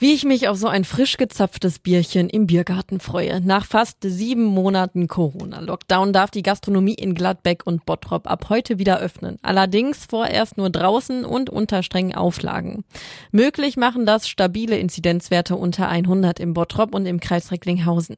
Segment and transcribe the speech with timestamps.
[0.00, 3.42] Wie ich mich auf so ein frisch gezapftes Bierchen im Biergarten freue.
[3.42, 8.98] Nach fast sieben Monaten Corona-Lockdown darf die Gastronomie in Gladbeck und Bottrop ab heute wieder
[8.98, 9.36] öffnen.
[9.42, 12.82] Allerdings vorerst nur draußen und unter strengen Auflagen.
[13.30, 18.16] Möglich machen das stabile Inzidenzwerte unter 100 im Bottrop und im Kreis Recklinghausen.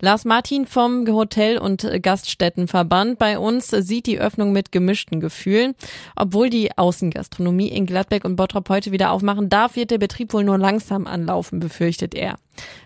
[0.00, 5.74] Lars Martin vom Hotel- und Gaststättenverband bei uns sieht die Öffnung mit gemischten Gefühlen.
[6.16, 10.44] Obwohl die Außengastronomie in Gladbeck und Bottrop heute wieder aufmachen darf, wird der Betrieb wohl
[10.44, 12.36] nur langsam an anlaufen, befürchtet er.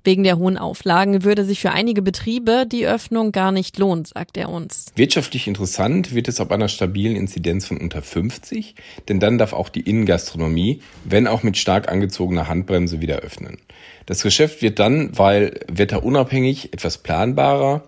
[0.04, 4.36] Wegen der hohen Auflagen würde sich für einige Betriebe die Öffnung gar nicht lohnen, sagt
[4.36, 4.86] er uns.
[4.96, 8.74] Wirtschaftlich interessant wird es ab einer stabilen Inzidenz von unter 50,
[9.08, 13.58] denn dann darf auch die Innengastronomie, wenn auch mit stark angezogener Handbremse, wieder öffnen.
[14.06, 17.84] Das Geschäft wird dann, weil wetterunabhängig, etwas planbarer,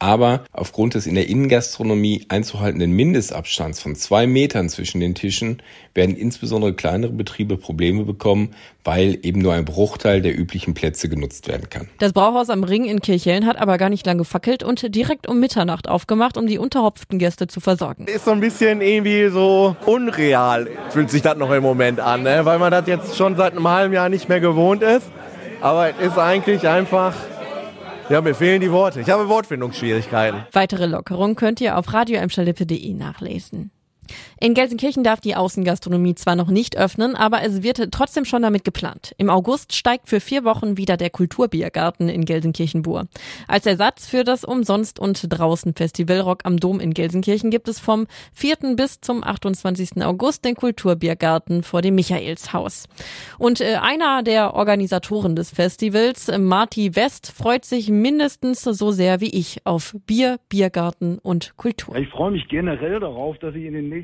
[0.00, 5.62] aber aufgrund des in der Innengastronomie einzuhaltenden Mindestabstands von zwei Metern zwischen den Tischen
[5.94, 11.48] werden insbesondere kleinere Betriebe Probleme bekommen, weil eben nur ein Bruchteil der üblichen Plätze genutzt
[11.48, 11.88] werden kann.
[11.98, 15.38] Das Brauhaus am Ring in Kirchhellen hat aber gar nicht lange gefackelt und direkt um
[15.38, 18.06] Mitternacht aufgemacht, um die unterhopften Gäste zu versorgen.
[18.06, 22.40] Ist so ein bisschen irgendwie so unreal, fühlt sich das noch im Moment an, ne?
[22.44, 25.06] weil man das jetzt schon seit einem halben Jahr nicht mehr gewohnt ist.
[25.60, 27.14] Aber es ist eigentlich einfach
[28.10, 29.00] ja, mir fehlen die Worte.
[29.00, 30.44] Ich habe Wortfindungsschwierigkeiten.
[30.52, 33.70] Weitere Lockerungen könnt ihr auf radioemschalippe.de nachlesen.
[34.40, 38.64] In Gelsenkirchen darf die Außengastronomie zwar noch nicht öffnen, aber es wird trotzdem schon damit
[38.64, 39.14] geplant.
[39.18, 43.06] Im August steigt für vier Wochen wieder der Kulturbiergarten in Gelsenkirchen-Bur.
[43.48, 48.06] Als Ersatz für das Umsonst- und Draußen-Festival Rock am Dom in Gelsenkirchen gibt es vom
[48.32, 48.76] 4.
[48.76, 50.02] bis zum 28.
[50.02, 52.88] August den Kulturbiergarten vor dem Michaelshaus.
[53.38, 59.30] Und äh, einer der Organisatoren des Festivals, Marty West, freut sich mindestens so sehr wie
[59.30, 61.96] ich auf Bier, Biergarten und Kultur.
[61.96, 63.99] Ich freue mich generell darauf, dass ich in den nächsten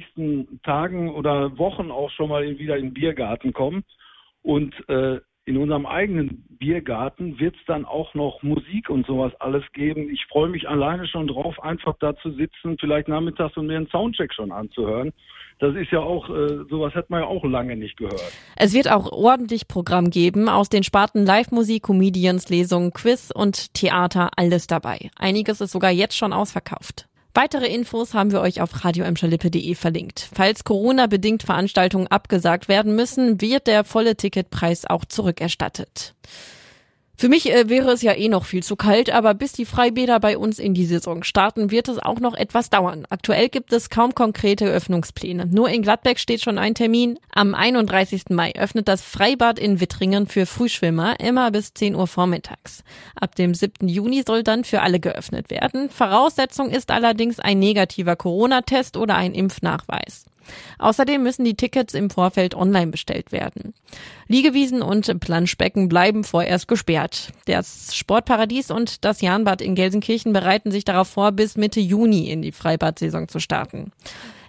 [0.62, 3.84] Tagen oder Wochen auch schon mal wieder in den Biergarten kommen.
[4.42, 9.62] Und äh, in unserem eigenen Biergarten wird es dann auch noch Musik und sowas alles
[9.72, 10.10] geben.
[10.10, 13.86] Ich freue mich alleine schon drauf, einfach da zu sitzen, vielleicht nachmittags und mir einen
[13.86, 15.12] Soundcheck schon anzuhören.
[15.60, 18.20] Das ist ja auch, äh, sowas hat man ja auch lange nicht gehört.
[18.56, 24.30] Es wird auch ordentlich Programm geben, aus den Sparten Live-Musik, Comedians, Lesungen, Quiz und Theater,
[24.36, 25.10] alles dabei.
[25.16, 27.06] Einiges ist sogar jetzt schon ausverkauft.
[27.36, 30.30] Weitere Infos haben wir euch auf radioemschalippe.de verlinkt.
[30.32, 36.14] Falls Corona-bedingt Veranstaltungen abgesagt werden müssen, wird der volle Ticketpreis auch zurückerstattet.
[37.18, 40.20] Für mich äh, wäre es ja eh noch viel zu kalt, aber bis die Freibäder
[40.20, 43.06] bei uns in die Saison starten, wird es auch noch etwas dauern.
[43.08, 45.46] Aktuell gibt es kaum konkrete Öffnungspläne.
[45.46, 47.18] Nur in Gladbeck steht schon ein Termin.
[47.34, 48.24] Am 31.
[48.28, 52.84] Mai öffnet das Freibad in Wittringen für Frühschwimmer immer bis 10 Uhr vormittags.
[53.18, 53.88] Ab dem 7.
[53.88, 55.88] Juni soll dann für alle geöffnet werden.
[55.88, 60.26] Voraussetzung ist allerdings ein negativer Corona-Test oder ein Impfnachweis.
[60.78, 63.74] Außerdem müssen die Tickets im Vorfeld online bestellt werden.
[64.28, 67.32] Liegewiesen und Planschbecken bleiben vorerst gesperrt.
[67.46, 72.42] Das Sportparadies und das Jahnbad in Gelsenkirchen bereiten sich darauf vor, bis Mitte Juni in
[72.42, 73.92] die Freibadsaison zu starten.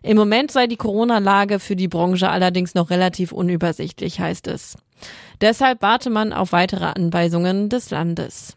[0.04, 4.78] Im Moment sei die Corona-Lage für die Branche allerdings noch relativ unübersichtlich, heißt es.
[5.42, 8.57] Deshalb warte man auf weitere Anweisungen des Landes.